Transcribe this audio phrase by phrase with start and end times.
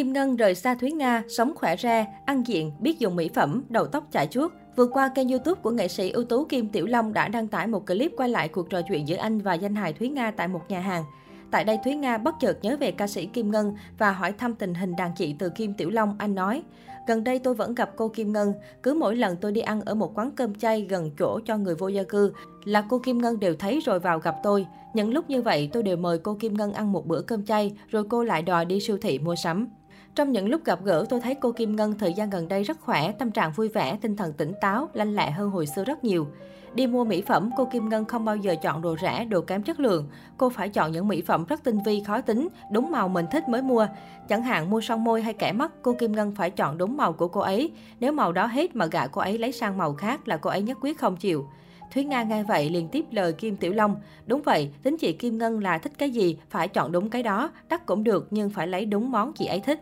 [0.00, 3.64] Kim Ngân rời xa Thúy Nga, sống khỏe ra, ăn diện, biết dùng mỹ phẩm,
[3.68, 4.52] đầu tóc chải chuốt.
[4.76, 7.66] Vừa qua, kênh youtube của nghệ sĩ ưu tú Kim Tiểu Long đã đăng tải
[7.66, 10.48] một clip quay lại cuộc trò chuyện giữa anh và danh hài Thúy Nga tại
[10.48, 11.04] một nhà hàng.
[11.50, 14.54] Tại đây, Thúy Nga bất chợt nhớ về ca sĩ Kim Ngân và hỏi thăm
[14.54, 16.16] tình hình đàn chị từ Kim Tiểu Long.
[16.18, 16.62] Anh nói,
[17.06, 18.52] gần đây tôi vẫn gặp cô Kim Ngân.
[18.82, 21.74] Cứ mỗi lần tôi đi ăn ở một quán cơm chay gần chỗ cho người
[21.74, 22.32] vô gia cư,
[22.64, 24.66] là cô Kim Ngân đều thấy rồi vào gặp tôi.
[24.94, 27.72] Những lúc như vậy, tôi đều mời cô Kim Ngân ăn một bữa cơm chay,
[27.88, 29.68] rồi cô lại đòi đi siêu thị mua sắm.
[30.14, 32.80] Trong những lúc gặp gỡ, tôi thấy cô Kim Ngân thời gian gần đây rất
[32.80, 36.04] khỏe, tâm trạng vui vẻ, tinh thần tỉnh táo, lanh lẹ hơn hồi xưa rất
[36.04, 36.26] nhiều.
[36.74, 39.62] Đi mua mỹ phẩm, cô Kim Ngân không bao giờ chọn đồ rẻ, đồ kém
[39.62, 40.08] chất lượng.
[40.36, 43.48] Cô phải chọn những mỹ phẩm rất tinh vi, khó tính, đúng màu mình thích
[43.48, 43.86] mới mua.
[44.28, 47.12] Chẳng hạn mua son môi hay kẻ mắt, cô Kim Ngân phải chọn đúng màu
[47.12, 47.72] của cô ấy.
[48.00, 50.62] Nếu màu đó hết mà gạ cô ấy lấy sang màu khác là cô ấy
[50.62, 51.46] nhất quyết không chịu.
[51.94, 53.96] Thúy Nga nghe vậy liền tiếp lời Kim Tiểu Long.
[54.26, 57.50] Đúng vậy, tính chị Kim Ngân là thích cái gì, phải chọn đúng cái đó,
[57.68, 59.80] đắt cũng được nhưng phải lấy đúng món chị ấy thích.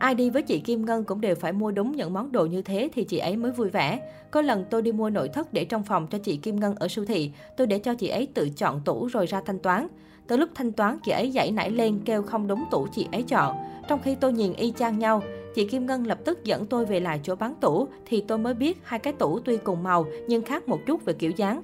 [0.00, 2.62] Ai đi với chị Kim Ngân cũng đều phải mua đúng những món đồ như
[2.62, 4.00] thế thì chị ấy mới vui vẻ.
[4.30, 6.88] Có lần tôi đi mua nội thất để trong phòng cho chị Kim Ngân ở
[6.88, 9.86] siêu thị, tôi để cho chị ấy tự chọn tủ rồi ra thanh toán.
[10.26, 13.22] Tới lúc thanh toán, chị ấy dãy nảy lên kêu không đúng tủ chị ấy
[13.22, 13.56] chọn.
[13.88, 15.22] Trong khi tôi nhìn y chang nhau,
[15.54, 18.54] chị Kim Ngân lập tức dẫn tôi về lại chỗ bán tủ thì tôi mới
[18.54, 21.62] biết hai cái tủ tuy cùng màu nhưng khác một chút về kiểu dáng.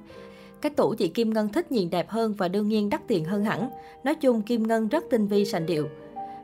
[0.61, 3.43] Cái tủ chị Kim Ngân thích nhìn đẹp hơn và đương nhiên đắt tiền hơn
[3.43, 3.69] hẳn.
[4.03, 5.87] Nói chung Kim Ngân rất tinh vi sành điệu.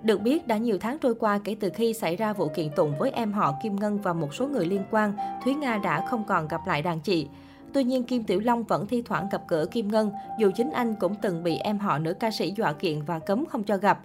[0.03, 2.93] Được biết, đã nhiều tháng trôi qua kể từ khi xảy ra vụ kiện tụng
[2.99, 6.23] với em họ Kim Ngân và một số người liên quan, Thúy Nga đã không
[6.27, 7.27] còn gặp lại đàn chị.
[7.73, 10.95] Tuy nhiên, Kim Tiểu Long vẫn thi thoảng gặp gỡ Kim Ngân, dù chính anh
[10.95, 13.99] cũng từng bị em họ nữ ca sĩ dọa kiện và cấm không cho gặp.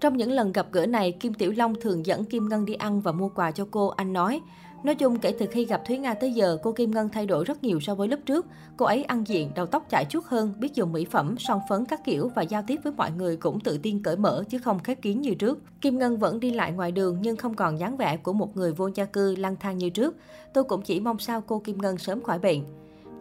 [0.00, 3.00] Trong những lần gặp gỡ này, Kim Tiểu Long thường dẫn Kim Ngân đi ăn
[3.00, 4.40] và mua quà cho cô, anh nói.
[4.84, 7.44] Nói chung, kể từ khi gặp Thúy Nga tới giờ, cô Kim Ngân thay đổi
[7.44, 8.46] rất nhiều so với lúc trước.
[8.76, 11.84] Cô ấy ăn diện, đầu tóc chải chuốt hơn, biết dùng mỹ phẩm, son phấn
[11.84, 14.78] các kiểu và giao tiếp với mọi người cũng tự tin cởi mở chứ không
[14.78, 15.58] khép kín như trước.
[15.80, 18.72] Kim Ngân vẫn đi lại ngoài đường nhưng không còn dáng vẻ của một người
[18.72, 20.16] vô gia cư lang thang như trước.
[20.54, 22.64] Tôi cũng chỉ mong sao cô Kim Ngân sớm khỏi bệnh.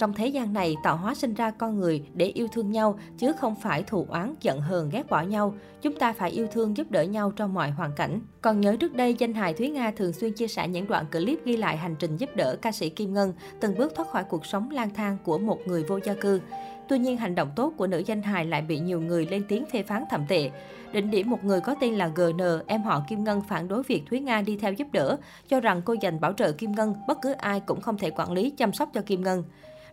[0.01, 3.33] Trong thế gian này, tạo hóa sinh ra con người để yêu thương nhau, chứ
[3.33, 5.53] không phải thù oán, giận hờn, ghét bỏ nhau.
[5.81, 8.21] Chúng ta phải yêu thương giúp đỡ nhau trong mọi hoàn cảnh.
[8.41, 11.45] Còn nhớ trước đây, danh hài Thúy Nga thường xuyên chia sẻ những đoạn clip
[11.45, 14.45] ghi lại hành trình giúp đỡ ca sĩ Kim Ngân từng bước thoát khỏi cuộc
[14.45, 16.41] sống lang thang của một người vô gia cư.
[16.89, 19.65] Tuy nhiên, hành động tốt của nữ danh hài lại bị nhiều người lên tiếng
[19.73, 20.51] phê phán thậm tệ.
[20.93, 24.03] đỉnh điểm một người có tên là GN, em họ Kim Ngân phản đối việc
[24.09, 25.17] Thúy Nga đi theo giúp đỡ,
[25.49, 28.31] cho rằng cô dành bảo trợ Kim Ngân, bất cứ ai cũng không thể quản
[28.31, 29.43] lý chăm sóc cho Kim Ngân.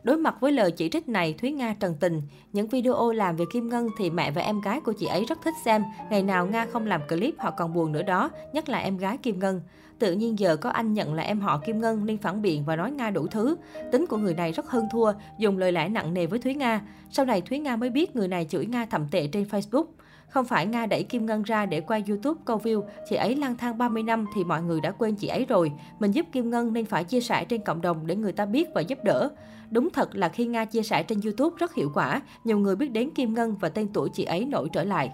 [0.09, 2.23] Đối mặt với lời chỉ trích này, Thúy Nga trần tình.
[2.53, 5.39] Những video làm về Kim Ngân thì mẹ và em gái của chị ấy rất
[5.45, 5.85] thích xem.
[6.11, 9.17] Ngày nào Nga không làm clip họ còn buồn nữa đó, nhất là em gái
[9.17, 9.61] Kim Ngân.
[9.99, 12.77] Tự nhiên giờ có anh nhận là em họ Kim Ngân nên phản biện và
[12.77, 13.57] nói Nga đủ thứ.
[13.93, 16.81] Tính của người này rất hơn thua, dùng lời lẽ nặng nề với Thúy Nga.
[17.11, 19.85] Sau này Thúy Nga mới biết người này chửi Nga thậm tệ trên Facebook.
[20.29, 23.57] Không phải Nga đẩy Kim Ngân ra để quay YouTube câu view, chị ấy lang
[23.57, 25.73] thang 30 năm thì mọi người đã quên chị ấy rồi.
[25.99, 28.69] Mình giúp Kim Ngân nên phải chia sẻ trên cộng đồng để người ta biết
[28.75, 29.31] và giúp đỡ.
[29.71, 32.93] Đúng thật là khi Nga chia sẻ trên YouTube rất hiệu quả, nhiều người biết
[32.93, 35.13] đến Kim Ngân và tên tuổi chị ấy nổi trở lại.